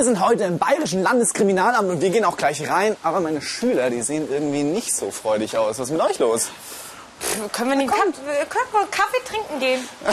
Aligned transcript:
Wir 0.00 0.06
sind 0.06 0.26
heute 0.26 0.44
im 0.44 0.58
Bayerischen 0.58 1.02
Landeskriminalamt 1.02 1.90
und 1.90 2.00
wir 2.00 2.08
gehen 2.08 2.24
auch 2.24 2.38
gleich 2.38 2.66
rein. 2.70 2.96
Aber 3.02 3.20
meine 3.20 3.42
Schüler, 3.42 3.90
die 3.90 4.00
sehen 4.00 4.28
irgendwie 4.32 4.62
nicht 4.62 4.96
so 4.96 5.10
freudig 5.10 5.58
aus. 5.58 5.78
Was 5.78 5.88
ist 5.88 5.92
mit 5.92 6.00
euch 6.00 6.18
los? 6.18 6.48
Können 7.52 7.68
wir 7.68 7.76
nicht 7.76 7.90
Kaffee, 7.90 8.14
wir 8.24 8.46
können 8.46 8.72
wohl 8.72 8.86
Kaffee 8.90 9.22
trinken 9.28 9.60
gehen? 9.60 9.86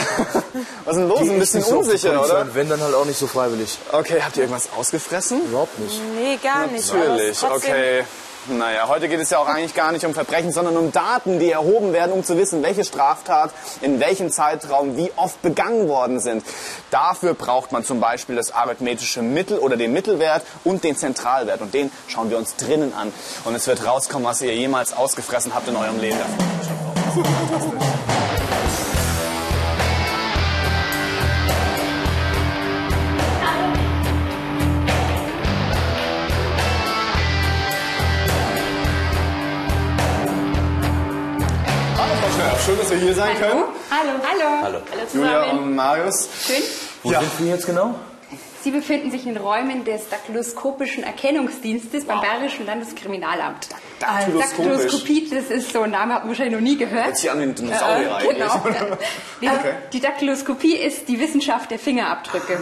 Was 0.84 0.94
ist 0.94 1.00
denn 1.00 1.08
los? 1.08 1.20
Ein 1.20 1.38
bisschen 1.38 1.64
die 1.64 1.70
unsicher, 1.72 2.22
oder? 2.22 2.42
und 2.42 2.54
Wenn, 2.54 2.68
dann 2.68 2.82
halt 2.82 2.94
auch 2.94 3.06
nicht 3.06 3.18
so 3.18 3.26
freiwillig. 3.26 3.78
Okay, 3.90 4.20
habt 4.22 4.36
ihr 4.36 4.42
irgendwas 4.42 4.68
ausgefressen? 4.76 5.46
Überhaupt 5.46 5.78
nicht. 5.78 5.98
Nee, 6.20 6.36
gar 6.42 6.66
nicht. 6.66 6.92
Natürlich, 6.92 7.42
okay. 7.42 8.04
Naja, 8.50 8.88
heute 8.88 9.08
geht 9.08 9.20
es 9.20 9.28
ja 9.28 9.38
auch 9.38 9.46
eigentlich 9.46 9.74
gar 9.74 9.92
nicht 9.92 10.06
um 10.06 10.14
Verbrechen, 10.14 10.52
sondern 10.52 10.76
um 10.76 10.90
Daten, 10.90 11.38
die 11.38 11.50
erhoben 11.50 11.92
werden, 11.92 12.12
um 12.12 12.24
zu 12.24 12.38
wissen, 12.38 12.62
welche 12.62 12.82
Straftat 12.82 13.50
in 13.82 14.00
welchem 14.00 14.30
Zeitraum 14.30 14.96
wie 14.96 15.12
oft 15.16 15.42
begangen 15.42 15.88
worden 15.88 16.18
sind. 16.18 16.42
Dafür 16.90 17.34
braucht 17.34 17.72
man 17.72 17.84
zum 17.84 18.00
Beispiel 18.00 18.36
das 18.36 18.50
arithmetische 18.50 19.20
Mittel 19.20 19.58
oder 19.58 19.76
den 19.76 19.92
Mittelwert 19.92 20.44
und 20.64 20.82
den 20.82 20.96
Zentralwert. 20.96 21.60
Und 21.60 21.74
den 21.74 21.92
schauen 22.06 22.30
wir 22.30 22.38
uns 22.38 22.56
drinnen 22.56 22.94
an. 22.94 23.12
Und 23.44 23.54
es 23.54 23.66
wird 23.66 23.84
rauskommen, 23.84 24.26
was 24.26 24.40
ihr 24.40 24.54
jemals 24.54 24.96
ausgefressen 24.96 25.54
habt 25.54 25.68
in 25.68 25.76
eurem 25.76 26.00
Leben. 26.00 26.18
Schön, 42.64 42.78
dass 42.78 42.90
wir 42.90 42.98
hier 42.98 43.14
sein 43.14 43.36
können. 43.38 43.64
Hallo. 43.90 44.10
Hallo. 44.22 44.62
Hallo. 44.62 44.78
Julia 45.12 45.42
zusammen. 45.44 45.58
und 45.64 45.74
Marius. 45.76 46.28
Schön. 46.46 46.62
Wo 47.02 47.12
Ja. 47.12 47.20
sind 47.20 47.30
wir 47.38 47.46
jetzt 47.54 47.66
genau? 47.66 47.94
Sie 48.62 48.70
befinden 48.72 49.10
sich 49.12 49.24
in 49.26 49.36
Räumen 49.36 49.84
des 49.84 50.08
daktyloskopischen 50.08 51.04
Erkennungsdienstes 51.04 52.04
beim 52.06 52.20
Bayerischen 52.20 52.66
Landeskriminalamt. 52.66 53.68
Daktyloskopie, 54.00 55.28
das 55.32 55.44
ist 55.50 55.72
so 55.72 55.82
ein 55.82 55.90
Name, 55.92 56.14
hat 56.14 56.22
man 56.22 56.28
wahrscheinlich 56.30 56.54
noch 56.54 56.60
nie 56.60 56.76
gehört. 56.76 57.06
Hört 57.06 57.16
sich 57.16 57.30
an 57.30 57.38
wie 57.38 57.42
ein 57.44 57.54
Dinosaurier 57.54 58.16
eigentlich. 58.16 58.38
Genau. 58.38 58.96
Die, 59.40 59.48
Okay. 59.48 59.72
die 59.92 60.00
Daktyloskopie 60.00 60.74
ist 60.76 61.08
die 61.08 61.18
Wissenschaft 61.20 61.70
der 61.70 61.78
Fingerabdrücke. 61.78 62.58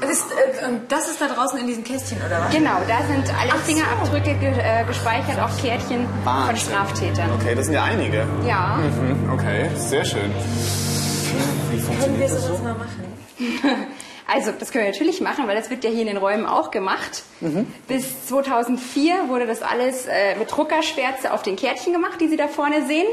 Das 0.00 0.10
ist, 0.10 0.24
äh, 0.62 0.66
und 0.68 0.92
das 0.92 1.08
ist 1.08 1.20
da 1.20 1.26
draußen 1.28 1.58
in 1.58 1.66
diesem 1.66 1.82
Kästchen, 1.84 2.18
oder 2.24 2.40
was? 2.42 2.54
Genau, 2.54 2.76
da 2.86 2.98
sind 3.06 3.24
alle 3.40 3.58
Fingerabdrücke 3.64 4.34
ge 4.34 4.52
äh, 4.58 4.84
gespeichert 4.86 5.40
auf 5.40 5.60
Kärtchen 5.60 6.06
von 6.06 6.24
Wahnsinn. 6.24 6.56
Straftätern. 6.56 7.30
Okay, 7.40 7.54
das 7.54 7.64
sind 7.66 7.74
ja 7.74 7.84
einige. 7.84 8.26
Ja, 8.46 8.76
Mhm, 8.78 9.30
Okay, 9.32 9.68
sehr 9.76 10.04
schön. 10.04 10.30
Können 12.00 12.18
wir 12.20 12.28
sowas 12.28 12.62
mal 12.62 12.74
machen? 12.74 13.04
also 14.28 14.52
das 14.52 14.70
können 14.70 14.84
wir 14.84 14.92
natürlich 14.92 15.20
machen, 15.20 15.48
weil 15.48 15.56
das 15.56 15.70
wird 15.70 15.82
ja 15.84 15.90
hier 15.90 16.02
in 16.02 16.06
den 16.06 16.18
Räumen 16.18 16.46
auch 16.46 16.70
gemacht. 16.70 17.22
Mhm. 17.40 17.66
Bis 17.88 18.26
2004 18.26 19.28
wurde 19.28 19.46
das 19.46 19.62
alles 19.62 20.06
äh, 20.06 20.36
mit 20.36 20.50
Druckerschwärze 20.50 21.32
auf 21.32 21.42
den 21.42 21.56
Kärtchen 21.56 21.92
gemacht, 21.94 22.20
die 22.20 22.28
Sie 22.28 22.36
da 22.36 22.46
vorne 22.46 22.86
sehen. 22.86 23.06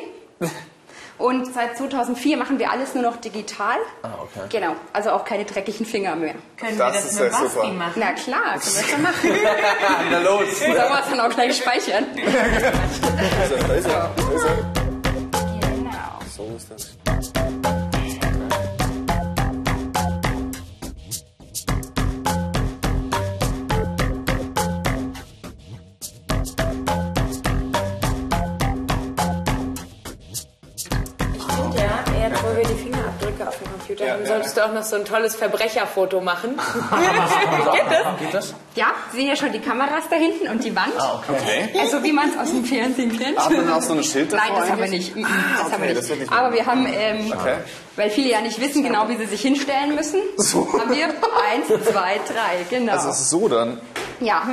Und 1.17 1.53
seit 1.53 1.77
2004 1.77 2.35
machen 2.35 2.59
wir 2.59 2.69
alles 2.71 2.93
nur 2.93 3.01
noch 3.03 3.15
digital. 3.15 3.77
Ah, 4.03 4.09
okay. 4.21 4.47
Genau, 4.49 4.75
also 4.91 5.11
auch 5.11 5.23
keine 5.23 5.45
dreckigen 5.45 5.85
Finger 5.85 6.17
mehr. 6.17 6.35
Können 6.57 6.77
Das 6.77 6.93
wir 6.93 7.01
das 7.01 7.05
ist 7.05 7.19
mit 7.21 7.31
ja 7.31 7.37
super. 7.39 7.53
Basti 7.61 7.71
machen? 7.71 7.93
Na 7.95 8.11
klar, 8.11 8.59
können 8.59 8.75
wir 8.75 8.81
das 8.81 8.91
dann 8.91 9.01
machen. 9.01 9.29
Na 10.11 10.19
los. 10.19 10.59
Sollen 10.59 10.73
wir 10.73 10.99
es 11.01 11.09
dann 11.09 11.19
auch 11.21 11.29
gleich 11.33 11.55
speichern? 11.55 12.05
Genau. 15.75 16.19
So 16.35 16.53
ist 16.57 16.69
das. 16.71 16.94
Fingerabdrücke 33.19 33.47
auf 33.47 33.57
dem 33.57 33.71
Computer 33.71 34.05
Ja, 34.05 34.13
haben, 34.13 34.21
ja, 34.21 34.27
solltest 34.27 34.57
du 34.57 34.65
auch 34.65 34.73
noch 34.73 34.83
so 34.83 34.95
ein 34.95 35.05
tolles 35.05 35.35
Verbrecherfoto 35.35 36.21
machen. 36.21 36.57
Geht 38.19 38.33
das? 38.33 38.53
Ja, 38.75 38.87
Sie 39.11 39.17
sehen 39.17 39.27
ja 39.29 39.35
schon 39.35 39.51
die 39.51 39.59
Kameras 39.59 40.03
da 40.09 40.15
hinten 40.15 40.47
und 40.49 40.63
die 40.63 40.75
Wand. 40.75 40.93
Okay. 41.29 41.69
Also 41.79 42.03
wie 42.03 42.11
man 42.11 42.29
es 42.29 42.37
aus 42.37 42.49
dem 42.49 42.65
Fernsehen 42.65 43.17
kennt. 43.17 43.37
Hat 43.39 43.51
man 43.51 43.71
auch 43.71 43.81
so 43.81 43.93
ein 43.93 44.03
Schild 44.03 44.31
davor 44.33 44.47
Nein, 44.47 44.59
das 44.61 44.69
haben 44.71 44.81
wir 44.81 44.89
nicht. 44.89 45.15
Mhm, 45.15 45.25
Ah, 45.25 45.29
das 45.63 45.71
haben 45.71 45.73
okay, 45.81 45.87
wir 45.89 45.95
das 45.95 46.09
nicht. 46.09 46.19
nicht 46.21 46.31
Aber 46.31 46.53
wir 46.53 46.65
haben, 46.65 46.85
ähm, 46.87 47.31
Okay. 47.37 47.55
weil 47.95 48.09
viele 48.09 48.29
ja 48.29 48.41
nicht 48.41 48.59
wissen 48.59 48.83
genau, 48.83 49.07
wie 49.09 49.15
sie 49.17 49.25
sich 49.25 49.41
hinstellen 49.41 49.95
müssen, 49.95 50.19
So. 50.37 50.67
haben 50.79 50.93
wir 50.93 51.05
eins, 51.07 51.67
zwei, 51.67 52.19
drei, 52.27 52.65
genau. 52.69 52.93
Das 52.93 53.05
ist 53.05 53.29
so 53.29 53.47
dann. 53.47 53.79
ja, 54.19 54.43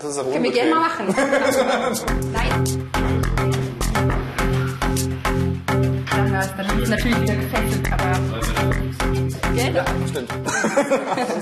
Das 0.00 0.16
ist 0.16 0.22
können 0.32 0.42
wir 0.44 0.52
gerne 0.52 0.70
mal 0.74 0.80
machen. 0.80 1.14
Nein. 2.32 2.87
Dann 6.56 6.82
ist 6.82 6.88
natürlich 6.88 7.20
wieder 7.20 7.34
gefesselt, 7.34 7.92
aber... 7.92 8.18
Gell? 9.54 9.84
Stimmt. 10.08 10.30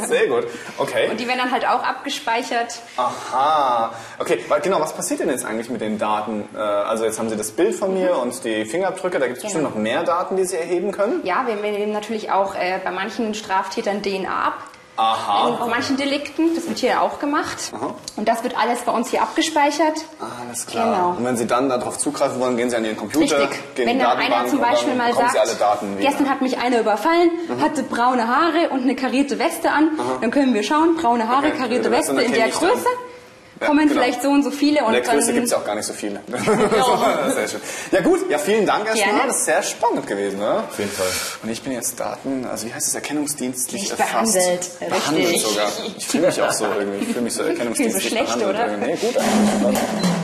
Sehr 0.09 0.27
gut. 0.29 0.47
Okay. 0.79 1.11
Und 1.11 1.21
die 1.21 1.27
werden 1.29 1.39
dann 1.39 1.51
halt 1.51 1.67
auch 1.67 1.83
abgespeichert. 1.83 2.81
Aha. 2.97 3.93
Okay, 4.19 4.39
genau, 4.63 4.81
was 4.81 4.95
passiert 4.95 5.21
denn 5.21 5.29
jetzt 5.29 5.45
eigentlich 5.45 5.69
mit 5.69 5.81
den 5.83 5.99
Daten? 5.99 6.49
Äh, 6.55 6.59
Also 6.59 7.05
jetzt 7.05 7.19
haben 7.19 7.29
Sie 7.29 7.37
das 7.37 7.51
Bild 7.53 7.75
von 7.75 7.93
mir 7.93 8.17
und 8.17 8.43
die 8.45 8.65
Fingerabdrücke. 8.65 9.19
Da 9.19 9.27
gibt 9.27 9.39
es 9.39 9.45
bestimmt 9.45 9.65
noch 9.65 9.75
mehr 9.75 10.03
Daten, 10.03 10.37
die 10.37 10.45
Sie 10.45 10.57
erheben 10.57 10.93
können. 10.93 11.21
Ja, 11.25 11.47
wir 11.47 11.57
nehmen 11.57 11.93
natürlich 11.93 12.31
auch 12.31 12.55
äh, 12.55 12.79
bei 12.83 12.91
manchen 12.91 13.35
Straftätern 13.35 14.03
DNA 14.03 14.29
ab. 14.31 14.55
Aha. 14.97 15.49
In, 15.49 15.59
bei 15.59 15.67
manchen 15.67 15.97
Delikten, 15.97 16.55
das 16.55 16.69
wird 16.69 16.79
hier 16.79 17.03
auch 17.03 17.19
gemacht. 17.19 17.73
Und 18.17 18.29
das 18.29 18.43
wird 18.43 18.57
alles 18.59 18.81
bei 18.81 18.93
uns 18.93 19.11
hier 19.11 19.23
abgespeichert. 19.23 19.95
Alles 20.41 20.67
klar. 20.67 20.95
Genau. 20.95 21.09
Und 21.11 21.25
wenn 21.25 21.37
Sie 21.37 21.47
dann 21.47 21.69
darauf 21.69 21.99
zugreifen 21.99 22.41
wollen, 22.41 22.57
gehen 22.57 22.71
Sie 22.71 22.77
an 22.77 22.85
Ihren 22.85 22.97
Computer, 22.97 23.41
Richtig. 23.41 23.75
gehen 23.75 23.89
Wenn 23.89 23.99
dann 23.99 24.17
einer 24.17 24.47
zum 24.47 24.61
Beispiel 24.61 24.95
mal 24.95 25.13
sagt, 25.15 25.37
gestern 26.01 26.31
hat 26.31 26.41
mich 26.41 26.59
einer 26.59 26.81
überfallen, 26.81 27.31
hatte 27.61 27.83
braune 27.83 28.27
Haare 28.27 28.71
und 28.71 28.83
eine 28.83 28.97
karierte 28.97 29.39
Weste 29.39 29.71
an, 29.71 29.91
dann 30.21 30.31
können 30.31 30.55
wir 30.55 30.63
schauen, 30.63 30.97
braune 30.97 31.29
Haare, 31.29 31.49
Okay, 31.49 31.59
karierte 31.59 31.91
Weste, 31.91 32.13
in 32.13 32.33
der 32.33 32.47
ich 32.49 32.55
dann. 32.55 32.71
Ja, 33.61 33.67
kommen 33.69 33.89
genau. 33.89 33.93
vielleicht 34.01 34.23
so 34.23 34.29
und 34.29 34.43
so 34.43 34.51
viele 34.51 34.81
In 34.81 34.85
und 34.85 34.93
der 34.93 35.03
dann 35.03 35.17
Größe 35.17 35.33
gibt 35.33 35.47
es 35.47 35.51
ja 35.53 35.59
auch 35.59 35.65
gar 35.65 35.75
nicht 35.75 35.87
so 35.87 35.93
viele. 35.95 36.21
Sehr 37.35 37.49
schön. 37.49 37.61
Ja 37.91 38.01
gut, 38.03 38.31
ja 38.31 38.39
vielen 38.39 38.67
Dank 38.67 38.87
erstmal. 38.87 39.09
Gerne. 39.15 39.27
Das 39.29 39.39
ist 39.39 39.45
sehr 39.47 39.63
spannend 39.63 40.07
gewesen. 40.07 40.39
Ne? 40.39 40.65
Auf 40.69 40.79
jeden 40.79 40.91
Fall. 40.91 41.07
Und 41.43 41.51
ich 41.51 41.63
bin 41.63 41.73
jetzt 41.73 41.99
Daten, 41.99 42.45
also 42.51 42.67
wie 42.67 42.75
heißt 42.75 42.87
es, 42.89 42.95
erkennungsdienstlich 42.95 43.83
Nicht 43.83 43.99
erfasst. 43.99 44.35
behandelt. 44.35 44.71
Behandelt 44.91 45.29
Richtig. 45.29 45.43
sogar. 45.53 45.69
Ich 45.97 46.07
fühle 46.07 46.27
mich 46.27 46.43
auch 46.43 46.53
so 46.53 46.65
irgendwie. 46.67 46.99
Ich 47.05 47.09
fühle 47.09 47.21
mich 47.23 47.35
so 47.35 47.43
erkennungsdienstlich 47.43 48.09
schlecht, 48.09 48.27
behandelt. 48.39 48.51
oder? 48.51 48.67
irgendwie. 48.69 48.91
Nee, 48.91 48.97
gut 48.97 49.17
eigentlich. 49.17 50.16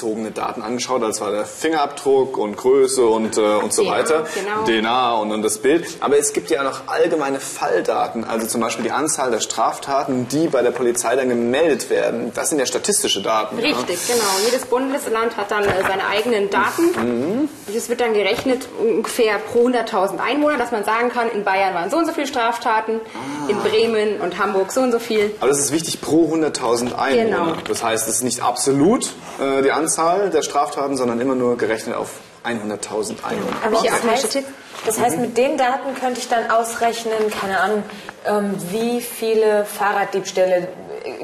Personenbezogene 0.00 0.30
Daten 0.30 0.62
angeschaut, 0.62 1.02
das 1.02 1.20
war 1.20 1.30
der 1.30 1.44
Fingerabdruck 1.44 2.36
und 2.38 2.56
Größe 2.56 3.04
und, 3.06 3.36
äh, 3.36 3.40
und 3.40 3.72
so 3.72 3.82
DNA, 3.82 3.90
weiter. 3.92 4.24
genau. 4.34 4.64
DNA 4.64 5.14
und, 5.16 5.32
und 5.32 5.42
das 5.42 5.58
Bild. 5.58 5.86
Aber 6.00 6.18
es 6.18 6.32
gibt 6.32 6.50
ja 6.50 6.62
noch 6.62 6.86
allgemeine 6.88 7.40
Falldaten, 7.40 8.24
also 8.24 8.46
zum 8.46 8.60
Beispiel 8.60 8.84
die 8.84 8.90
Anzahl 8.90 9.30
der 9.30 9.40
Straftaten, 9.40 10.26
die 10.28 10.48
bei 10.48 10.62
der 10.62 10.70
Polizei 10.70 11.14
dann 11.16 11.28
gemeldet 11.28 11.90
werden. 11.90 12.32
Das 12.34 12.48
sind 12.50 12.58
ja 12.58 12.66
statistische 12.66 13.22
Daten. 13.22 13.58
ja. 13.58 13.66
Richtig, 13.70 13.98
genau. 14.06 14.24
Jedes 14.46 14.66
Bundesland 14.66 15.36
hat 15.36 15.50
dann 15.50 15.64
äh, 15.64 15.82
seine 15.86 16.06
eigenen 16.06 16.50
Daten. 16.50 16.82
Mhm. 17.42 17.48
Es 17.74 17.88
wird 17.88 18.00
dann 18.00 18.14
gerechnet 18.14 18.68
ungefähr 18.80 19.38
pro 19.38 19.68
100.000 19.68 20.18
Einwohner, 20.18 20.56
dass 20.58 20.72
man 20.72 20.84
sagen 20.84 21.10
kann, 21.10 21.30
in 21.30 21.44
Bayern 21.44 21.74
waren 21.74 21.90
so 21.90 21.96
und 21.98 22.06
so 22.06 22.12
viele 22.12 22.26
Straftaten, 22.26 23.00
in 23.48 23.56
Ah. 23.56 23.60
Bremen 23.68 24.20
und 24.20 24.38
Hamburg 24.38 24.72
so 24.72 24.80
und 24.80 24.92
so 24.92 24.98
viel. 24.98 25.34
Aber 25.40 25.48
das 25.48 25.58
ist 25.58 25.72
wichtig 25.72 26.00
pro 26.00 26.32
100.000 26.34 26.94
Einwohner. 26.96 27.24
Genau. 27.24 27.52
Das 27.68 27.82
heißt, 27.82 28.08
es 28.08 28.16
ist 28.16 28.22
nicht 28.22 28.42
absolut 28.42 29.06
äh, 29.40 29.62
die 29.62 29.70
Anzahl 29.72 29.89
der 30.30 30.42
Straftaten, 30.42 30.96
sondern 30.96 31.20
immer 31.20 31.34
nur 31.34 31.56
gerechnet 31.56 31.96
auf 31.96 32.10
100.000 32.44 33.22
Einwohner. 33.24 33.56
Aber 33.64 33.78
auch 33.78 33.84
das 33.84 34.02
heißt, 34.02 34.38
das 34.86 34.98
heißt, 34.98 35.18
mit 35.18 35.36
den 35.36 35.56
Daten 35.56 35.94
könnte 35.94 36.20
ich 36.20 36.28
dann 36.28 36.50
ausrechnen, 36.50 37.30
keine 37.40 37.60
Ahnung, 37.60 37.82
ähm, 38.26 38.54
wie 38.70 39.00
viele 39.00 39.64
Fahrraddiebstähle 39.64 40.56
äh, 40.56 40.66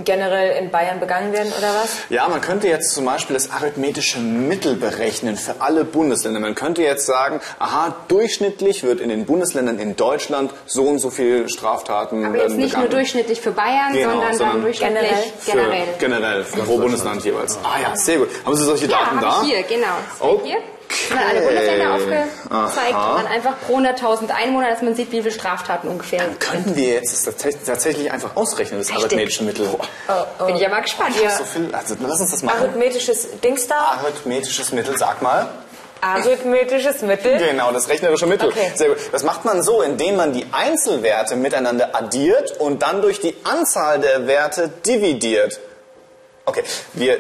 generell 0.05 0.63
in 0.63 0.71
Bayern 0.71 1.01
begangen 1.01 1.33
werden 1.33 1.53
oder 1.57 1.69
was? 1.83 1.97
Ja, 2.09 2.29
man 2.29 2.41
könnte 2.41 2.69
jetzt 2.69 2.93
zum 2.95 3.05
Beispiel 3.05 3.35
das 3.35 3.51
arithmetische 3.51 4.19
Mittel 4.19 4.75
berechnen 4.77 5.37
für 5.37 5.57
alle 5.61 5.85
Bundesländer. 5.85 6.41
Man 6.41 6.55
könnte 6.55 6.83
jetzt 6.83 7.07
sagen, 7.07 7.41
aha, 7.59 7.95
durchschnittlich 8.09 8.83
wird 8.83 9.01
in 9.01 9.09
den 9.09 9.27
Bundesländern 9.27 9.79
in 9.79 9.97
Deutschland 9.97 10.51
so 10.67 10.85
und 10.85 10.99
so 10.99 11.11
viel 11.11 11.49
Straftaten 11.49 12.25
Aber 12.25 12.35
jetzt 12.35 12.43
werden 12.43 12.57
nicht 12.57 12.73
nur 12.75 12.83
begangen. 12.85 12.91
durchschnittlich 12.91 13.41
für 13.41 13.53
Bayern, 13.53 13.93
Genau, 13.93 14.11
sondern, 14.11 14.33
sondern 14.37 14.55
dann 14.57 14.63
durchschnittlich 14.63 15.11
Für, 15.41 15.51
generell. 15.53 15.83
generell, 15.99 16.45
für 16.45 16.63
pro 16.63 16.79
Bundesland 16.79 17.25
jeweils. 17.25 17.59
Ah 17.63 17.81
ja, 17.81 17.97
sehr 17.97 18.19
gut. 18.19 18.29
Haben 18.45 18.57
Sie 18.57 18.65
solche 18.65 18.87
Ja, 18.87 18.99
Daten 18.99 19.21
da? 19.21 19.43
hier, 19.43 19.63
genau. 19.63 19.87
Oh, 20.21 20.41
Hier. 20.45 20.57
Sind 20.89 21.19
alle 21.19 21.41
Bundesländer 21.41 21.95
aufgezeigt 21.95 22.95
und 22.95 23.17
dann 23.17 23.27
einfach 23.27 23.55
pro 23.67 23.79
100.000 23.79 24.31
Einwohner, 24.31 24.71
dass 24.71 24.83
man 24.83 24.95
sieht, 24.95 25.13
wie 25.13 25.21
viele 25.21 25.33
Straftaten 25.33 25.89
ungefähr 25.89 26.21
sind. 26.21 26.41
Könnten 26.41 26.77
wir 26.77 26.95
jetzt 26.95 27.25
tatsächlich 27.67 28.11
einfach 28.13 28.37
ausrechnen, 28.37 28.81
das 28.81 28.89
Richtig. 28.89 29.05
arithmetische 29.05 29.45
Mittel? 29.45 29.69
Bin 30.47 30.57
ich 30.57 30.63
ja 30.63 30.69
mal 30.69 30.81
gespannt. 30.81 31.15
So 31.17 31.45
viel, 31.45 31.75
also 31.75 31.97
lass 32.01 32.21
uns 32.21 32.31
das 32.31 32.43
machen. 32.43 32.61
Arithmetisches 32.61 33.41
Dings 33.41 33.67
da. 33.69 33.99
Arithmetisches 34.01 34.73
Mittel, 34.73 34.97
sag 34.97 35.23
mal. 35.23 35.49
Arithmetisches 36.01 37.01
Mittel. 37.03 37.39
Genau, 37.39 37.73
das 37.73 37.89
rechnerische 37.89 38.27
Mittel. 38.27 38.49
Okay. 38.49 38.73
Sehr 38.75 38.89
gut. 38.91 38.99
Das 39.13 39.23
macht 39.25 39.47
man 39.47 39.63
so, 39.63 39.81
indem 39.81 40.17
man 40.17 40.33
die 40.35 40.47
Einzelwerte 40.53 41.37
miteinander 41.37 41.97
addiert 41.97 42.61
und 42.61 42.83
dann 42.83 43.01
durch 43.01 43.19
die 43.21 43.35
Anzahl 43.45 43.99
der 43.99 44.27
Werte 44.27 44.69
dividiert. 44.87 45.59
Okay, 46.45 46.63
wir 46.93 47.19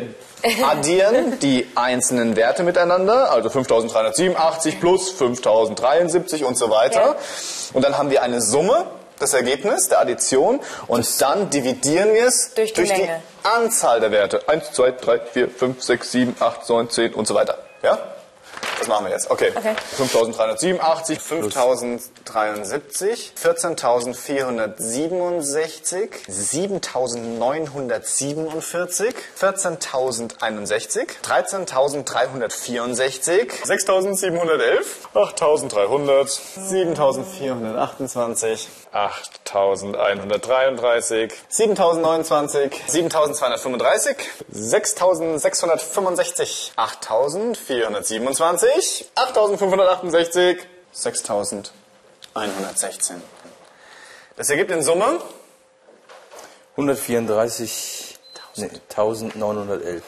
addieren 0.64 1.38
die 1.40 1.66
einzelnen 1.74 2.36
Werte 2.36 2.62
miteinander, 2.62 3.30
also 3.30 3.50
5387 3.50 4.80
plus 4.80 5.10
5073 5.10 6.44
und 6.44 6.56
so 6.56 6.70
weiter. 6.70 7.00
Ja. 7.00 7.16
Und 7.72 7.84
dann 7.84 7.98
haben 7.98 8.10
wir 8.10 8.22
eine 8.22 8.40
Summe, 8.40 8.86
das 9.18 9.34
Ergebnis 9.34 9.88
der 9.88 10.00
Addition, 10.00 10.60
und 10.86 11.20
dann 11.20 11.50
dividieren 11.50 12.12
wir 12.12 12.26
es 12.26 12.52
Durch 12.54 12.72
die 12.72 12.82
Menge. 12.82 13.22
Anzahl 13.42 14.00
der 14.00 14.10
Werte. 14.10 14.48
1, 14.48 14.72
2, 14.72 14.90
3, 14.92 15.20
4, 15.20 15.50
5, 15.50 15.82
6, 15.82 16.12
7, 16.12 16.36
8, 16.38 16.68
9, 16.68 16.90
10 16.90 17.14
und 17.14 17.26
so 17.26 17.34
weiter. 17.34 17.58
Ja? 17.82 17.98
Das 18.86 18.94
machen 18.94 19.06
wir 19.06 19.12
jetzt. 19.12 19.28
Okay. 19.32 19.50
Okay. 19.52 19.74
5387, 19.96 21.18
5073, 21.20 23.32
14467, 23.34 26.10
7947, 26.28 29.16
14061, 29.34 31.06
13364, 31.22 33.48
6711, 33.64 34.86
8300, 35.14 36.30
7428, 36.30 38.68
8133, 39.56 41.32
7029, 41.48 42.82
7235, 42.86 44.16
6665, 44.48 46.72
8427, 46.76 49.10
8568, 49.14 50.66
6116. 50.92 53.22
Das 54.36 54.50
ergibt 54.50 54.70
in 54.70 54.82
Summe 54.82 55.20
134, 56.76 58.18
nee, 58.56 58.68
1911. 58.90 60.02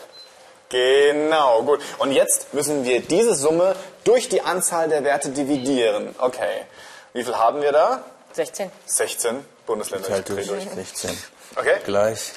Genau, 0.69 1.63
gut. 1.63 1.81
Und 1.99 2.13
jetzt 2.13 2.53
müssen 2.53 2.85
wir 2.85 3.01
diese 3.01 3.35
Summe 3.35 3.75
durch 4.05 4.29
die 4.29 4.43
Anzahl 4.43 4.91
der 4.91 5.03
Werte 5.03 5.31
dividieren. 5.31 6.15
Okay. 6.19 6.67
Wie 7.15 7.25
viel 7.25 7.37
haben 7.37 7.63
wir 7.63 7.73
da? 7.73 8.05
16. 8.39 8.71
16 8.87 9.45
Bundesländer. 9.67 10.07
Teilt 10.07 10.29
Ich 10.31 10.37
dreh 10.37 10.45
durch 10.45 10.65
durch. 10.65 10.75
16. 10.75 11.19
Okay. 11.57 11.75
Gleich 11.85 12.33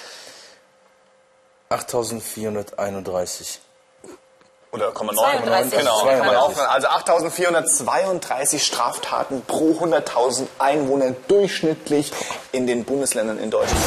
8431. 1.69 3.59
Oder 4.71 4.89
0,9. 4.89 5.13
32. 5.15 5.80
Genau. 5.80 6.01
32. 6.01 6.57
Also 6.63 6.88
8432 6.88 8.63
Straftaten 8.63 9.44
pro 9.45 9.74
100.000 9.74 10.48
Einwohner 10.57 11.12
durchschnittlich 11.27 12.12
in 12.51 12.65
den 12.65 12.83
Bundesländern 12.83 13.38
in 13.38 13.51
Deutschland. 13.51 13.80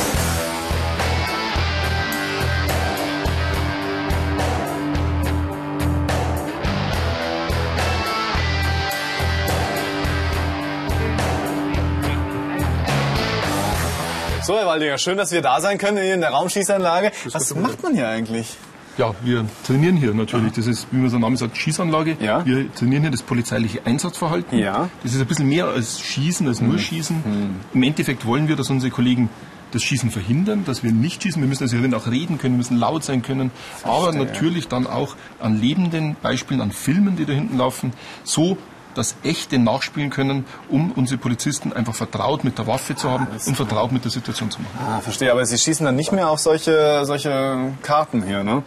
So, 14.44 14.58
Herr 14.58 14.66
Waldinger, 14.66 14.98
schön, 14.98 15.16
dass 15.16 15.32
wir 15.32 15.40
da 15.40 15.58
sein 15.58 15.78
können 15.78 15.96
hier 15.96 16.12
in 16.12 16.20
der 16.20 16.28
Raumschießanlage. 16.28 17.12
Was 17.32 17.54
macht 17.54 17.82
man 17.82 17.94
hier 17.94 18.08
eigentlich? 18.08 18.58
Ja, 18.98 19.14
wir 19.22 19.46
trainieren 19.66 19.96
hier 19.96 20.12
natürlich. 20.12 20.52
Das 20.52 20.66
ist, 20.66 20.86
wie 20.90 20.98
man 20.98 21.08
so 21.08 21.18
Name 21.18 21.34
sagt, 21.38 21.56
Schießanlage. 21.56 22.18
Ja. 22.20 22.44
Wir 22.44 22.70
trainieren 22.74 23.00
hier 23.00 23.10
das 23.10 23.22
polizeiliche 23.22 23.86
Einsatzverhalten. 23.86 24.58
Ja. 24.58 24.90
Das 25.02 25.14
ist 25.14 25.20
ein 25.22 25.26
bisschen 25.26 25.48
mehr 25.48 25.68
als 25.68 25.98
Schießen, 25.98 26.46
als 26.46 26.60
nur 26.60 26.78
Schießen. 26.78 27.24
Im 27.72 27.82
Endeffekt 27.82 28.26
wollen 28.26 28.46
wir, 28.46 28.56
dass 28.56 28.68
unsere 28.68 28.92
Kollegen 28.92 29.30
das 29.72 29.82
Schießen 29.82 30.10
verhindern, 30.10 30.64
dass 30.66 30.82
wir 30.82 30.92
nicht 30.92 31.22
schießen. 31.22 31.40
Wir 31.40 31.48
müssen 31.48 31.62
also 31.62 31.96
auch 31.96 32.10
reden 32.10 32.36
können, 32.36 32.52
wir 32.54 32.58
müssen 32.58 32.76
laut 32.76 33.02
sein 33.02 33.22
können. 33.22 33.50
Aber 33.82 34.12
natürlich 34.12 34.68
dann 34.68 34.86
auch 34.86 35.16
an 35.40 35.58
lebenden 35.58 36.16
Beispielen, 36.20 36.60
an 36.60 36.70
Filmen, 36.70 37.16
die 37.16 37.24
da 37.24 37.32
hinten 37.32 37.56
laufen, 37.56 37.94
so 38.24 38.58
das 38.94 39.16
echte 39.22 39.58
nachspielen 39.58 40.10
können, 40.10 40.44
um 40.68 40.92
unsere 40.92 41.18
Polizisten 41.18 41.72
einfach 41.72 41.94
vertraut 41.94 42.44
mit 42.44 42.58
der 42.58 42.66
Waffe 42.66 42.94
zu 42.94 43.10
haben 43.10 43.26
und 43.46 43.54
vertraut 43.56 43.92
mit 43.92 44.04
der 44.04 44.10
Situation 44.10 44.50
zu 44.50 44.60
machen. 44.60 44.78
Ah, 44.86 45.00
verstehe, 45.00 45.30
aber 45.30 45.44
Sie 45.44 45.58
schießen 45.58 45.84
dann 45.84 45.96
nicht 45.96 46.12
mehr 46.12 46.28
auf 46.28 46.40
solche, 46.40 47.04
solche 47.04 47.72
Karten 47.82 48.22
hier, 48.22 48.44
ne? 48.44 48.62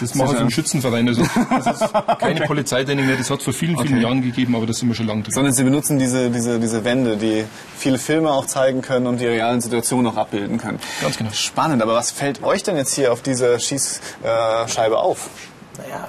Das 0.00 0.14
machen 0.14 0.32
wir 0.32 0.40
im 0.40 0.50
Schützenverein. 0.50 1.08
Also 1.08 1.22
das 1.64 1.80
ist 1.80 1.92
keine 2.18 2.40
Polizeitraining 2.42 3.06
mehr. 3.06 3.16
Das 3.16 3.30
hat 3.30 3.38
es 3.38 3.44
vor 3.44 3.52
vielen, 3.52 3.76
vielen 3.78 3.94
Okay. 3.94 4.02
Jahren 4.02 4.22
gegeben, 4.22 4.56
aber 4.56 4.66
da 4.66 4.72
sind 4.72 4.88
wir 4.88 4.94
schon 4.94 5.06
lange 5.06 5.22
drin. 5.22 5.32
Sondern 5.32 5.52
Sie 5.52 5.62
benutzen 5.64 5.98
diese, 5.98 6.30
diese, 6.30 6.58
diese 6.58 6.84
Wände, 6.84 7.16
die 7.16 7.44
viele 7.76 7.98
Filme 7.98 8.30
auch 8.30 8.46
zeigen 8.46 8.82
können 8.82 9.06
und 9.06 9.20
die 9.20 9.26
realen 9.26 9.60
Situationen 9.60 10.10
auch 10.12 10.16
abbilden 10.16 10.58
können. 10.58 10.78
Ganz 11.00 11.16
genau. 11.18 11.30
Spannend, 11.32 11.82
aber 11.82 11.94
was 11.94 12.10
fällt 12.10 12.42
euch 12.42 12.62
denn 12.62 12.76
jetzt 12.76 12.94
hier 12.94 13.12
auf 13.12 13.22
dieser 13.22 13.58
Schießscheibe 13.58 14.98
auf? 14.98 15.28
Naja, 15.78 16.08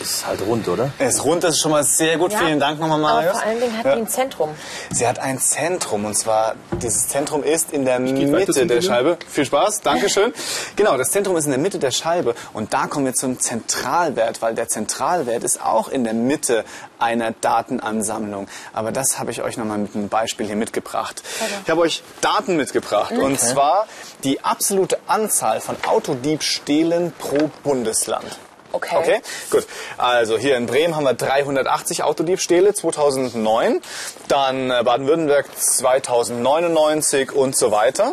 ist 0.00 0.26
halt 0.26 0.40
rund, 0.42 0.68
oder? 0.68 0.90
Es 0.98 1.14
ist 1.16 1.24
rund, 1.24 1.42
das 1.44 1.54
ist 1.54 1.60
schon 1.62 1.70
mal 1.72 1.84
sehr 1.84 2.18
gut. 2.18 2.32
Ja, 2.32 2.38
Vielen 2.38 2.60
Dank 2.60 2.78
nochmal, 2.78 3.00
Aber 3.00 3.12
Marius. 3.12 3.32
vor 3.38 3.42
allen 3.42 3.60
Dingen 3.60 3.76
hat 3.78 3.84
Ja. 3.86 3.94
die 3.94 4.00
ein 4.02 4.08
Zentrum. 4.08 4.50
Sie 4.92 5.06
hat 5.06 5.18
ein 5.18 5.38
Zentrum 5.40 6.04
und 6.04 6.14
zwar 6.16 6.54
dieses 6.82 7.08
Zentrum 7.08 7.42
ist 7.42 7.72
in 7.72 7.84
der 7.84 7.98
Mitte 7.98 8.66
der. 8.66 8.82
Scheibe. 8.82 9.18
Viel 9.28 9.44
Spaß, 9.44 9.80
Dankeschön. 9.80 10.32
genau, 10.76 10.96
das 10.96 11.10
Zentrum 11.10 11.36
ist 11.36 11.44
in 11.46 11.50
der 11.50 11.58
Mitte 11.60 11.78
der 11.78 11.90
Scheibe 11.90 12.34
und 12.52 12.72
da 12.74 12.86
kommen 12.86 13.06
wir 13.06 13.14
zum 13.14 13.40
Zentralwert, 13.40 14.42
weil 14.42 14.54
der 14.54 14.68
Zentralwert 14.68 15.42
ist 15.44 15.62
auch 15.62 15.88
in 15.88 16.04
der 16.04 16.14
Mitte 16.14 16.64
einer 16.98 17.32
Datenansammlung. 17.32 18.48
Aber 18.72 18.92
das 18.92 19.18
habe 19.18 19.30
ich 19.30 19.42
euch 19.42 19.56
nochmal 19.56 19.78
mit 19.78 19.94
einem 19.94 20.08
Beispiel 20.08 20.46
hier 20.46 20.56
mitgebracht. 20.56 21.22
Ich 21.64 21.70
habe 21.70 21.80
euch 21.80 22.02
Daten 22.20 22.56
mitgebracht 22.56 23.12
und 23.12 23.38
zwar 23.40 23.86
die 24.24 24.44
absolute 24.44 24.98
Anzahl 25.06 25.60
von 25.60 25.76
Autodiebstählen 25.86 27.12
pro 27.18 27.50
Bundesland. 27.62 28.38
Okay. 28.76 28.96
Okay, 28.96 29.20
gut. 29.50 29.66
Also 29.96 30.36
hier 30.36 30.56
in 30.56 30.66
Bremen 30.66 30.96
haben 30.96 31.04
wir 31.04 31.14
380 31.14 32.02
Autodiebstähle 32.02 32.74
2009, 32.74 33.80
dann 34.28 34.70
äh, 34.70 34.82
Baden-Württemberg 34.84 35.46
2099 35.56 37.32
und 37.32 37.56
so 37.56 37.70
weiter. 37.70 38.12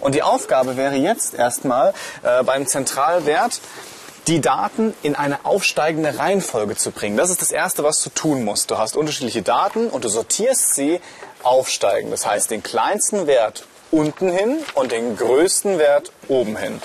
Und 0.00 0.14
die 0.14 0.22
Aufgabe 0.22 0.78
wäre 0.78 0.94
jetzt 0.94 1.34
erstmal 1.34 1.92
äh, 2.22 2.42
beim 2.44 2.66
Zentralwert 2.66 3.60
die 4.26 4.40
Daten 4.40 4.94
in 5.02 5.16
eine 5.16 5.44
aufsteigende 5.44 6.18
Reihenfolge 6.18 6.76
zu 6.76 6.90
bringen. 6.90 7.18
Das 7.18 7.28
ist 7.28 7.42
das 7.42 7.52
Erste, 7.52 7.84
was 7.84 8.02
du 8.02 8.08
tun 8.10 8.44
musst. 8.44 8.70
Du 8.70 8.78
hast 8.78 8.96
unterschiedliche 8.96 9.42
Daten 9.42 9.88
und 9.88 10.04
du 10.04 10.08
sortierst 10.08 10.74
sie 10.74 11.00
aufsteigend. 11.42 12.12
Das 12.12 12.26
heißt, 12.26 12.50
den 12.50 12.62
kleinsten 12.62 13.26
Wert 13.26 13.64
unten 13.90 14.30
hin 14.30 14.58
und 14.74 14.92
den 14.92 15.16
größten 15.16 15.78
Wert 15.78 16.10
oben 16.28 16.56
hin. 16.56 16.80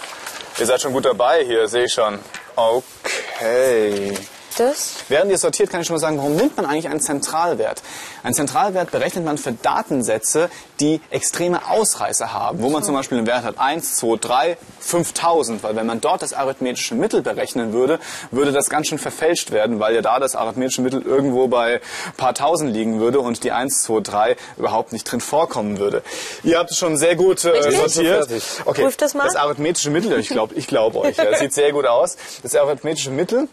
Ihr 0.59 0.65
seid 0.65 0.81
schon 0.81 0.93
gut 0.93 1.05
dabei 1.05 1.43
hier, 1.43 1.67
sehe 1.67 1.85
ich 1.85 1.93
schon. 1.93 2.19
Okay. 2.55 4.15
Das? 4.55 4.95
Während 5.09 5.31
ihr 5.31 5.37
sortiert, 5.37 5.69
kann 5.69 5.81
ich 5.81 5.87
schon 5.87 5.95
mal 5.95 5.99
sagen, 5.99 6.17
warum 6.17 6.35
nimmt 6.35 6.57
man 6.57 6.65
eigentlich 6.65 6.87
einen 6.87 6.99
Zentralwert? 6.99 7.81
Einen 8.23 8.33
Zentralwert 8.33 8.91
berechnet 8.91 9.25
man 9.25 9.37
für 9.37 9.51
Datensätze, 9.51 10.49
die 10.79 11.01
extreme 11.09 11.67
Ausreißer 11.69 12.33
haben, 12.33 12.61
wo 12.61 12.69
man 12.69 12.83
zum 12.83 12.93
Beispiel 12.93 13.17
einen 13.17 13.27
Wert 13.27 13.43
hat 13.43 13.57
1, 13.57 13.95
2, 13.97 14.17
3, 14.19 14.57
5000, 14.79 15.63
weil 15.63 15.75
wenn 15.75 15.85
man 15.85 16.01
dort 16.01 16.21
das 16.21 16.33
arithmetische 16.33 16.95
Mittel 16.95 17.21
berechnen 17.21 17.73
würde, 17.73 17.99
würde 18.31 18.51
das 18.51 18.69
ganz 18.69 18.87
schön 18.87 18.97
verfälscht 18.99 19.51
werden, 19.51 19.79
weil 19.79 19.95
ja 19.95 20.01
da 20.01 20.19
das 20.19 20.35
arithmetische 20.35 20.81
Mittel 20.81 21.01
irgendwo 21.01 21.47
bei 21.47 21.75
ein 21.75 22.15
paar 22.17 22.33
tausend 22.33 22.73
liegen 22.73 22.99
würde 22.99 23.19
und 23.19 23.43
die 23.43 23.51
1, 23.51 23.81
2, 23.83 24.01
3 24.01 24.35
überhaupt 24.57 24.93
nicht 24.93 25.03
drin 25.03 25.21
vorkommen 25.21 25.79
würde. 25.79 26.03
Ihr 26.43 26.59
habt 26.59 26.71
es 26.71 26.77
schon 26.77 26.97
sehr 26.97 27.15
gut 27.15 27.43
äh, 27.45 27.71
sortiert. 27.71 28.27
Okay, 28.65 28.83
Prüft 28.83 29.01
das 29.01 29.13
mal. 29.13 29.25
das 29.25 29.35
arithmetische 29.35 29.89
Mittel, 29.89 30.19
ich 30.19 30.29
glaube 30.29 30.55
ich 30.55 30.67
glaub 30.67 30.95
euch, 30.95 31.17
ja, 31.17 31.25
das 31.25 31.39
sieht 31.39 31.53
sehr 31.53 31.71
gut 31.71 31.85
aus. 31.85 32.17
Das 32.41 32.55
arithmetische 32.55 33.11
Mittel 33.11 33.47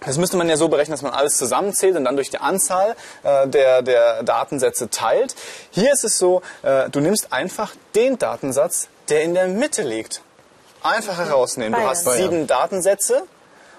das 0.00 0.16
müsste 0.16 0.36
man 0.36 0.48
ja 0.48 0.56
so 0.56 0.68
berechnen, 0.68 0.92
dass 0.92 1.02
man 1.02 1.12
alles 1.12 1.36
zusammenzählt 1.36 1.96
und 1.96 2.04
dann 2.04 2.16
durch 2.16 2.30
die 2.30 2.38
Anzahl 2.38 2.96
äh, 3.22 3.46
der, 3.48 3.82
der 3.82 4.22
Datensätze 4.22 4.88
teilt. 4.88 5.34
Hier 5.70 5.92
ist 5.92 6.04
es 6.04 6.18
so, 6.18 6.42
äh, 6.62 6.88
du 6.90 7.00
nimmst 7.00 7.32
einfach 7.32 7.72
den 7.94 8.18
Datensatz, 8.18 8.88
der 9.08 9.22
in 9.22 9.34
der 9.34 9.48
Mitte 9.48 9.82
liegt. 9.82 10.22
Einfach 10.82 11.18
herausnehmen. 11.18 11.72
Du 11.72 11.78
Bayern. 11.78 11.90
hast 11.90 12.10
sieben 12.10 12.46
Datensätze 12.46 13.24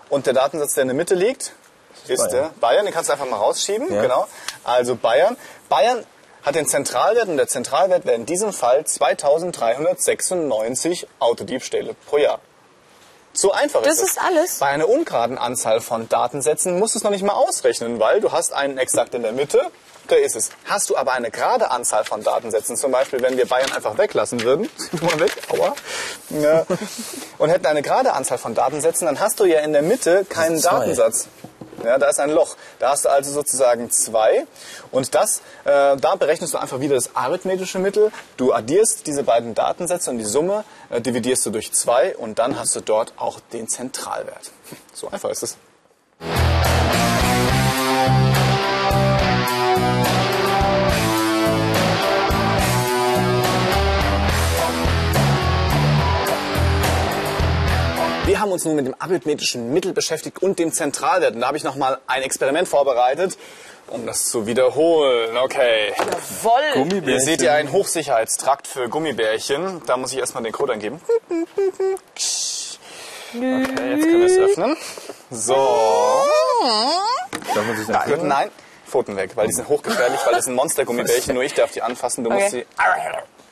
und 0.09 0.27
der 0.27 0.33
Datensatz, 0.33 0.75
der 0.75 0.83
in 0.83 0.89
der 0.89 0.95
Mitte 0.95 1.15
liegt, 1.15 1.53
ist 2.07 2.17
Bayern. 2.17 2.31
der 2.31 2.51
Bayern. 2.59 2.85
Den 2.85 2.93
kannst 2.93 3.09
du 3.09 3.13
einfach 3.13 3.27
mal 3.27 3.37
rausschieben. 3.37 3.91
Ja. 3.91 4.01
Genau. 4.01 4.27
Also 4.63 4.95
Bayern. 4.95 5.37
Bayern 5.69 6.05
hat 6.43 6.55
den 6.55 6.67
Zentralwert 6.67 7.27
und 7.27 7.37
der 7.37 7.47
Zentralwert 7.47 8.05
wäre 8.05 8.15
in 8.15 8.25
diesem 8.25 8.53
Fall 8.53 8.85
2396 8.85 11.07
Autodiebstähle 11.19 11.95
pro 12.07 12.17
Jahr. 12.17 12.39
So 13.33 13.51
einfach 13.51 13.81
Das 13.81 13.95
ist 13.95 14.03
es. 14.03 14.09
ist 14.11 14.21
alles? 14.21 14.59
Bei 14.59 14.67
einer 14.67 14.89
ungeraden 14.89 15.37
Anzahl 15.37 15.81
von 15.81 16.09
Datensätzen 16.09 16.79
musst 16.79 16.95
du 16.95 16.99
es 16.99 17.03
noch 17.03 17.11
nicht 17.11 17.23
mal 17.23 17.33
ausrechnen, 17.33 17.99
weil 17.99 18.19
du 18.21 18.31
hast 18.31 18.53
einen 18.53 18.77
exakt 18.77 19.13
in 19.15 19.23
der 19.23 19.31
Mitte, 19.31 19.61
da 20.07 20.15
ist 20.15 20.35
es. 20.35 20.49
Hast 20.65 20.89
du 20.89 20.97
aber 20.97 21.13
eine 21.13 21.31
gerade 21.31 21.71
Anzahl 21.71 22.03
von 22.03 22.23
Datensätzen, 22.23 22.75
zum 22.75 22.91
Beispiel 22.91 23.21
wenn 23.21 23.37
wir 23.37 23.47
Bayern 23.47 23.71
einfach 23.71 23.97
weglassen 23.97 24.41
würden, 24.43 24.69
mal 25.01 25.19
weg, 25.19 25.31
aua, 25.49 25.73
ja, 26.29 26.65
und 27.37 27.49
hätten 27.49 27.65
eine 27.65 27.81
gerade 27.81 28.13
Anzahl 28.13 28.37
von 28.37 28.53
Datensätzen, 28.53 29.05
dann 29.05 29.19
hast 29.19 29.39
du 29.39 29.45
ja 29.45 29.61
in 29.61 29.73
der 29.73 29.81
Mitte 29.81 30.25
keinen. 30.27 30.61
Datensatz. 30.61 31.27
Ja, 31.83 31.97
da 31.97 32.09
ist 32.09 32.19
ein 32.19 32.31
Loch. 32.31 32.55
Da 32.79 32.91
hast 32.91 33.05
du 33.05 33.09
also 33.09 33.31
sozusagen 33.31 33.89
zwei. 33.91 34.45
Und 34.91 35.13
das, 35.15 35.41
äh, 35.65 35.97
da 35.97 36.15
berechnest 36.17 36.53
du 36.53 36.57
einfach 36.57 36.79
wieder 36.79 36.95
das 36.95 37.15
arithmetische 37.15 37.79
Mittel. 37.79 38.11
Du 38.37 38.53
addierst 38.53 39.07
diese 39.07 39.23
beiden 39.23 39.53
Datensätze 39.55 40.09
und 40.09 40.17
die 40.17 40.25
Summe 40.25 40.63
äh, 40.89 41.01
dividierst 41.01 41.45
du 41.45 41.49
durch 41.51 41.71
zwei 41.73 42.15
und 42.15 42.39
dann 42.39 42.59
hast 42.59 42.75
du 42.75 42.81
dort 42.81 43.13
auch 43.17 43.39
den 43.53 43.67
Zentralwert. 43.67 44.51
So 44.93 45.09
einfach 45.09 45.29
ist 45.29 45.43
es. 45.43 46.50
Wir 58.25 58.39
haben 58.39 58.51
uns 58.51 58.65
nun 58.65 58.75
mit 58.75 58.85
dem 58.85 58.95
arithmetischen 58.99 59.73
Mittel 59.73 59.93
beschäftigt 59.93 60.41
und 60.41 60.59
dem 60.59 60.71
Zentralwert. 60.71 61.33
Und 61.35 61.41
da 61.41 61.47
habe 61.47 61.57
ich 61.57 61.63
nochmal 61.63 61.99
ein 62.07 62.21
Experiment 62.21 62.67
vorbereitet, 62.67 63.37
um 63.87 64.05
das 64.05 64.25
zu 64.25 64.45
wiederholen. 64.45 65.35
Okay. 65.37 65.93
Woll. 66.43 67.01
Ihr 67.07 67.19
seht 67.19 67.41
ja 67.41 67.53
einen 67.55 67.71
Hochsicherheitstrakt 67.71 68.67
für 68.67 68.89
Gummibärchen. 68.89 69.81
Da 69.87 69.97
muss 69.97 70.13
ich 70.13 70.19
erstmal 70.19 70.43
den 70.43 70.53
Code 70.53 70.73
eingeben. 70.73 71.01
Okay, 71.29 71.39
jetzt 73.33 73.75
können 73.75 74.19
wir 74.19 74.25
es 74.25 74.37
öffnen. 74.37 74.77
So. 75.31 75.55
Darf 77.55 77.65
man 77.65 77.77
sich 77.77 77.87
Nein, 77.87 78.27
nein, 78.27 78.51
Pfoten 78.85 79.15
weg, 79.15 79.31
weil 79.35 79.47
die 79.47 79.53
sind 79.53 79.67
hochgefährlich, 79.67 80.19
weil 80.25 80.33
das 80.35 80.45
sind 80.45 80.53
Monster-Gummibärchen. 80.55 81.33
Nur 81.33 81.43
ich 81.43 81.53
darf 81.53 81.71
die 81.71 81.81
anfassen. 81.81 82.23
Du 82.23 82.29
musst 82.29 82.47
Okay. 82.47 82.65
sie. 82.77 82.83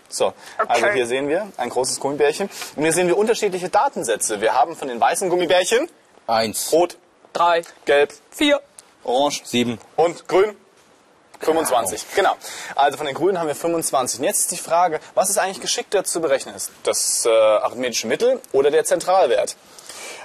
So, 0.10 0.34
also 0.68 0.88
hier 0.88 1.06
sehen 1.06 1.30
wir 1.30 1.48
ein 1.58 1.70
großes 1.70 2.00
Gummibärchen. 2.00 2.50
Und 2.75 2.84
hier 2.84 2.94
sehen 2.94 3.08
wir 3.08 3.18
unterschiedliche 3.18 3.70
Datensätze. 3.70 4.42
Wir 4.42 4.54
haben 4.56 4.75
von 4.75 4.88
den 4.88 5.00
weißen 5.00 5.30
Gummibärchen 5.30 5.88
Eins, 6.28 6.72
rot, 6.72 6.98
Drei. 7.34 7.63
gelb, 7.86 8.12
Vier. 8.32 8.60
orange, 9.04 9.42
sieben. 9.46 9.80
Und 9.96 10.28
grün? 10.28 10.56
25. 11.42 12.06
Genau. 12.16 12.36
Also 12.75 12.98
von 12.98 13.06
den 13.06 13.16
Grünen 13.16 13.39
haben 13.39 13.48
wir 13.48 13.56
25. 13.56 14.20
Und 14.20 14.25
jetzt 14.25 14.39
ist 14.39 14.51
die 14.51 14.58
Frage, 14.58 15.00
was 15.16 15.30
ist 15.30 15.38
eigentlich 15.38 15.62
geschickter 15.62 16.04
zu 16.04 16.20
berechnen? 16.20 16.54
Ist 16.54 16.72
das 16.84 17.25
äh, 17.25 17.30
arithmetische 17.30 18.08
Mittel 18.08 18.42
oder 18.51 18.72
der 18.72 18.84
Zentralwert? 18.84 19.56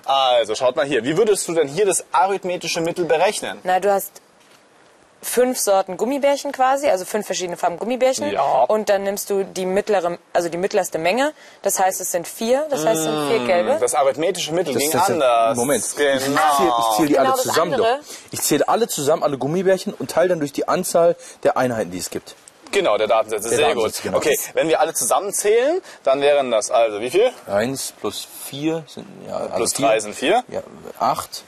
Also 0.04 0.54
schaut 0.54 0.76
mal 0.76 0.84
hier. 0.84 1.04
Wie 1.04 1.16
würdest 1.16 1.46
du 1.48 1.54
denn 1.54 1.68
hier 1.68 1.86
das 1.86 2.04
arithmetische 2.12 2.80
Mittel 2.80 3.04
berechnen? 3.04 3.60
Na, 3.62 3.78
du 3.80 3.92
hast 3.92 4.20
fünf 5.24 5.58
Sorten 5.58 5.96
Gummibärchen 5.96 6.52
quasi, 6.52 6.88
also 6.88 7.04
fünf 7.04 7.26
verschiedene 7.26 7.56
Farben 7.56 7.78
Gummibärchen. 7.78 8.30
Ja. 8.30 8.64
Und 8.64 8.88
dann 8.88 9.02
nimmst 9.02 9.30
du 9.30 9.44
die 9.44 9.66
mittlere, 9.66 10.18
also 10.32 10.48
die 10.48 10.58
mittlerste 10.58 10.98
Menge. 10.98 11.32
Das 11.62 11.78
heißt, 11.80 12.00
es 12.00 12.10
sind 12.12 12.28
vier. 12.28 12.66
Das 12.70 12.84
heißt, 12.86 12.98
es 12.98 13.04
sind 13.04 13.28
vier 13.28 13.46
gelbe. 13.46 13.76
Das 13.80 13.94
arithmetische 13.94 14.52
Mittel 14.52 14.74
Das, 14.74 14.82
ging 14.82 14.92
das, 14.92 15.10
anders. 15.10 15.56
Moment. 15.56 15.84
Ich 15.84 15.94
Genau. 15.96 16.16
zähle 16.56 16.72
ich 16.78 16.96
zähl 16.96 17.06
die 17.06 17.12
Genau 17.14 17.32
alle 17.32 17.42
zusammen 17.42 17.74
andere. 17.74 17.98
doch. 18.00 18.06
Ich 18.30 18.40
zähle 18.42 18.68
alle 18.68 18.88
zusammen, 18.88 19.22
alle 19.22 19.38
Gummibärchen 19.38 19.94
und 19.94 20.10
teile 20.10 20.28
dann 20.30 20.38
durch 20.40 20.52
die 20.52 20.68
Anzahl 20.68 21.16
der 21.42 21.56
Einheiten, 21.56 21.90
die 21.90 21.98
es 21.98 22.10
gibt. 22.10 22.34
Genau, 22.70 22.98
der 22.98 23.06
Datensätze. 23.06 23.48
Der 23.50 23.58
Sehr 23.58 23.68
Datensatz, 23.68 23.96
gut. 23.96 24.02
genau. 24.02 24.16
Okay, 24.16 24.36
wenn 24.54 24.68
wir 24.68 24.80
alle 24.80 24.94
zusammenzählen, 24.94 25.80
dann 26.02 26.20
wären 26.20 26.50
das 26.50 26.70
also 26.72 27.00
wie 27.00 27.10
viel? 27.10 27.30
Eins 27.46 27.92
plus 28.00 28.26
vier 28.46 28.82
sind 28.88 29.06
ja 29.28 29.36
also 29.36 29.54
Plus 29.56 29.74
vier. 29.74 29.86
drei 29.86 30.00
sind 30.00 30.14
vier. 30.16 30.42
Ja, 30.48 30.62
acht. 30.98 31.44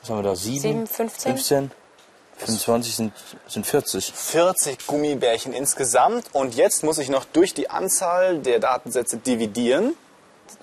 Was 0.00 0.10
haben 0.10 0.22
wir 0.22 0.30
da? 0.30 0.36
Sieben. 0.36 0.60
Sieben, 0.60 0.86
15. 0.86 1.32
15. 1.32 1.70
25 2.38 2.96
sind, 2.96 3.12
sind 3.48 3.66
40. 3.66 4.12
40 4.14 4.86
Gummibärchen 4.86 5.52
insgesamt. 5.52 6.26
Und 6.32 6.54
jetzt 6.54 6.82
muss 6.84 6.98
ich 6.98 7.08
noch 7.08 7.24
durch 7.24 7.54
die 7.54 7.70
Anzahl 7.70 8.38
der 8.38 8.58
Datensätze 8.58 9.16
dividieren. 9.18 9.94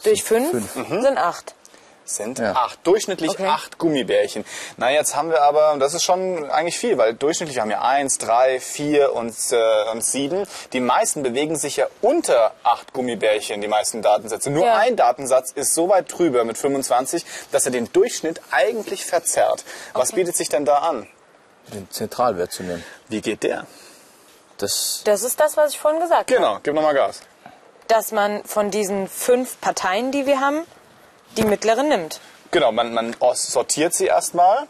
Durch 0.04 0.24
fünf, 0.24 0.52
sind 0.74 1.18
acht. 1.18 1.56
sind 2.04 2.40
Ja. 2.40 2.54
acht. 2.54 2.80
Durchschnittlich 2.86 3.32
Okay. 3.32 3.46
acht 3.48 3.78
Gummibärchen. 3.78 4.44
Na, 4.76 4.92
jetzt 4.92 5.16
haben 5.16 5.30
wir 5.30 5.44
aber, 5.44 5.78
das 5.80 5.94
ist 5.94 6.04
schon 6.04 6.50
eigentlich 6.52 6.78
viel, 6.78 6.98
weil 6.98 7.14
durchschnittlich 7.14 7.60
haben 7.60 7.70
wir 7.70 7.84
eins, 7.84 8.18
drei, 8.18 8.60
vier 8.60 9.14
und, 9.14 9.34
äh, 9.52 9.92
und 9.92 10.04
sieben. 10.04 10.46
Die 10.74 10.82
meisten 10.82 11.24
bewegen 11.24 11.56
sich 11.56 11.78
ja 11.78 11.88
unter 12.02 12.52
acht 12.64 12.92
Gummibärchen, 12.94 13.62
die 13.62 13.68
meisten 13.70 14.02
Datensätze. 14.02 14.50
Nur 14.50 14.66
Ja. 14.66 14.76
ein 14.78 14.96
Datensatz 14.98 15.52
ist 15.52 15.74
so 15.74 15.88
weit 15.90 16.12
drüber 16.12 16.44
mit 16.44 16.58
25, 16.58 17.24
dass 17.52 17.66
er 17.66 17.72
den 17.72 17.92
Durchschnitt 17.94 18.42
eigentlich 18.52 19.06
verzerrt. 19.06 19.64
Was 19.94 20.10
Okay. 20.10 20.18
bietet 20.22 20.36
sich 20.36 20.50
denn 20.50 20.66
da 20.66 20.80
an? 20.80 21.08
Den 21.68 21.90
Zentralwert 21.90 22.52
zu 22.52 22.64
nehmen. 22.64 22.84
Wie 23.08 23.22
geht 23.22 23.44
der? 23.44 23.66
Das, 24.58 25.02
Das 25.06 25.24
ist 25.24 25.40
das, 25.40 25.58
was 25.58 25.72
ich 25.72 25.80
vorhin 25.80 26.00
gesagt 26.00 26.30
habe. 26.30 26.36
Genau, 26.40 26.60
gib 26.62 26.74
nochmal 26.74 26.94
Gas. 26.94 27.22
Dass 27.88 28.12
man 28.12 28.44
von 28.44 28.72
diesen 28.72 29.08
fünf 29.08 29.60
Parteien, 29.62 30.12
die 30.12 30.26
wir 30.26 30.40
haben, 30.40 30.66
die 31.38 31.44
mittlere 31.44 31.84
nimmt. 31.84 32.20
Genau, 32.52 32.72
man, 32.72 32.94
man 32.94 33.16
sortiert 33.34 33.94
sie 33.94 34.06
erstmal 34.08 34.68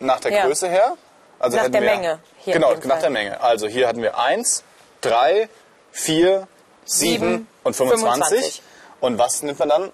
nach 0.00 0.20
der 0.20 0.32
Ja. 0.32 0.46
Größe 0.46 0.68
her. 0.68 0.96
Also 1.38 1.56
Nach 1.56 1.64
der 1.68 1.82
wir, 1.82 1.90
Menge, 1.90 2.18
hier 2.38 2.54
genau, 2.54 2.72
nach 2.72 2.82
Fall. 2.82 3.00
der 3.00 3.10
Menge. 3.10 3.40
Also 3.40 3.66
hier 3.66 3.88
hatten 3.88 4.00
wir 4.00 4.16
1, 4.16 4.62
3, 5.00 5.48
4, 5.90 6.38
7 6.38 6.48
Sieben 6.84 7.48
und 7.64 7.74
25. 7.74 8.28
25. 8.28 8.62
Und 9.00 9.18
was 9.18 9.42
nimmt 9.42 9.58
man 9.58 9.68
dann? 9.68 9.92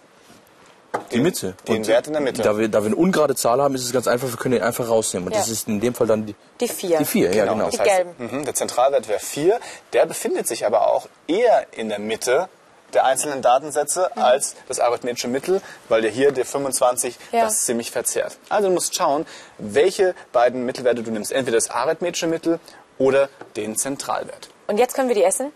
Die 1.13 1.21
Mitte. 1.21 1.55
Den 1.67 1.87
Wert 1.87 2.07
in 2.07 2.13
der 2.15 2.23
Mitte. 2.23 2.43
Da 2.43 2.57
wir, 2.59 2.69
da 2.69 2.81
wir 2.83 2.87
eine 2.87 2.97
ungerade 2.97 3.35
Zahl 3.35 3.61
haben, 3.63 3.75
ist 3.75 3.85
es 3.85 3.93
ganz 3.93 4.07
einfach, 4.09 4.29
wir 4.29 4.37
können 4.37 4.53
den 4.55 4.63
einfach 4.63 4.89
rausnehmen. 4.89 5.29
Und 5.29 5.35
Ja. 5.35 5.41
das 5.41 5.49
ist 5.49 5.69
in 5.69 5.81
dem 5.81 5.95
Fall 5.95 6.07
dann 6.07 6.27
die, 6.27 6.35
Die 6.61 6.69
vier. 6.69 6.99
die 6.99 7.05
vier. 7.05 7.35
Ja, 7.35 7.45
genau. 7.47 7.67
Das 7.67 7.75
Die 7.75 7.81
heißt, 7.81 7.91
gelben. 7.91 8.15
mhm, 8.39 8.45
der 8.45 8.55
Zentralwert 8.55 9.09
wäre 9.09 9.21
4. 9.21 9.61
Der 9.93 10.07
befindet 10.07 10.47
sich 10.49 10.65
aber 10.67 10.89
auch 10.89 11.09
eher 11.27 11.67
in 11.73 11.89
der 11.89 11.99
Mitte 11.99 12.49
der 12.95 13.05
einzelnen 13.05 13.43
Datensätze 13.43 14.17
als 14.17 14.57
das 14.67 14.81
arithmetische 14.81 15.29
Mittel, 15.29 15.61
weil 15.91 16.01
der 16.01 16.11
hier 16.11 16.33
der 16.33 16.47
25 16.47 17.19
Ja. 17.33 17.43
das 17.45 17.63
ziemlich 17.67 17.91
verzerrt. 17.91 18.39
Also 18.49 18.69
du 18.69 18.75
musst 18.75 18.95
schauen, 18.95 19.27
welche 19.59 20.15
beiden 20.33 20.65
Mittelwerte 20.65 21.03
du 21.03 21.11
nimmst. 21.11 21.31
Entweder 21.33 21.59
das 21.59 21.69
arithmetische 21.69 22.27
Mittel 22.27 22.61
oder 22.97 23.29
den 23.57 23.77
Zentralwert. 23.77 24.49
Und 24.69 24.79
jetzt 24.79 24.95
können 24.95 25.09
wir 25.09 25.15
die 25.15 25.23
essen? 25.25 25.53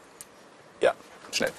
Ja, 0.82 0.92
schnell. 1.30 1.52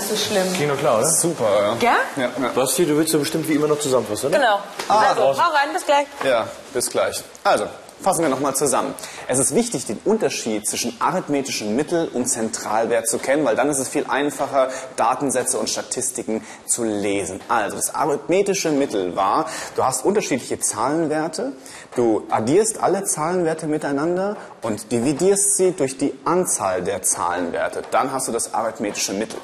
Nicht 0.00 0.08
so 0.08 0.16
schlimm. 0.16 0.52
Kino 0.54 0.74
klar, 0.74 0.98
oder? 0.98 1.06
Super, 1.10 1.76
Ja? 1.80 1.96
ja. 2.16 2.22
ja. 2.22 2.48
Basti, 2.54 2.86
du 2.86 2.96
willst 2.96 3.12
ja 3.12 3.18
bestimmt 3.18 3.48
wie 3.48 3.54
immer 3.54 3.68
noch 3.68 3.78
zusammenfassen, 3.78 4.26
oder? 4.28 4.38
Genau. 4.38 4.58
also, 4.88 5.22
hau 5.22 5.52
rein, 5.52 5.72
bis 5.72 5.84
gleich. 5.84 6.06
Ja, 6.24 6.46
bis 6.72 6.90
gleich. 6.90 7.22
Also, 7.44 7.66
fassen 8.02 8.22
wir 8.22 8.28
nochmal 8.28 8.54
zusammen. 8.54 8.94
Es 9.28 9.38
ist 9.38 9.54
wichtig, 9.54 9.86
den 9.86 9.98
Unterschied 10.04 10.66
zwischen 10.66 10.96
arithmetischem 11.00 11.74
Mittel 11.76 12.08
und 12.08 12.26
Zentralwert 12.26 13.08
zu 13.08 13.18
kennen, 13.18 13.44
weil 13.44 13.56
dann 13.56 13.68
ist 13.68 13.78
es 13.78 13.88
viel 13.88 14.06
einfacher, 14.08 14.68
Datensätze 14.96 15.58
und 15.58 15.68
Statistiken 15.68 16.42
zu 16.66 16.84
lesen. 16.84 17.40
Also, 17.48 17.76
das 17.76 17.94
arithmetische 17.94 18.70
Mittel 18.70 19.16
war, 19.16 19.46
du 19.76 19.84
hast 19.84 20.04
unterschiedliche 20.04 20.58
Zahlenwerte, 20.58 21.52
du 21.96 22.26
addierst 22.30 22.80
alle 22.82 23.04
Zahlenwerte 23.04 23.66
miteinander 23.66 24.36
und 24.62 24.92
dividierst 24.92 25.56
sie 25.56 25.72
durch 25.72 25.98
die 25.98 26.14
Anzahl 26.24 26.82
der 26.82 27.02
Zahlenwerte. 27.02 27.82
Dann 27.90 28.12
hast 28.12 28.28
du 28.28 28.32
das 28.32 28.54
arithmetische 28.54 29.12
Mittel. 29.12 29.40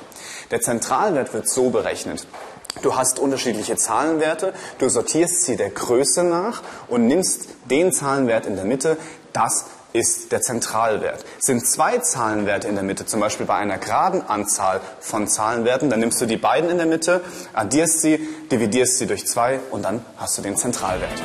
Der 0.51 0.61
Zentralwert 0.61 1.33
wird 1.35 1.49
so 1.49 1.71
berechnet. 1.71 2.27
Du 2.83 2.95
hast 2.95 3.19
unterschiedliche 3.19 3.77
Zahlenwerte, 3.77 4.53
du 4.79 4.89
sortierst 4.89 5.45
sie 5.45 5.57
der 5.57 5.71
Größe 5.71 6.23
nach 6.23 6.63
und 6.89 7.07
nimmst 7.07 7.49
den 7.71 7.93
Zahlenwert 7.93 8.47
in 8.47 8.57
der 8.57 8.65
Mitte, 8.65 8.97
das 9.33 9.67
ist 9.93 10.31
der 10.31 10.43
Zentralwert. 10.43 11.25
Sind 11.39 11.67
zwei 11.67 11.99
Zahlenwerte 11.99 12.69
in 12.69 12.75
der 12.75 12.85
Mitte, 12.85 13.07
zum 13.07 13.21
Beispiel 13.21 13.47
bei 13.47 13.55
einer 13.55 13.79
geraden 13.79 14.23
Anzahl 14.23 14.81
von 15.01 15.27
Zahlenwerten, 15.27 15.89
dann 15.89 16.01
nimmst 16.01 16.21
du 16.21 16.27
die 16.27 16.37
beiden 16.37 16.69
in 16.69 16.77
der 16.77 16.87
Mitte, 16.87 17.23
addierst 17.55 18.03
sie, 18.03 18.19
dividierst 18.53 18.99
sie 18.99 19.07
durch 19.07 19.27
zwei 19.27 19.61
und 19.71 19.83
dann 19.83 20.05
hast 20.19 20.37
du 20.37 20.43
den 20.43 20.57
Zentralwert. 20.57 21.23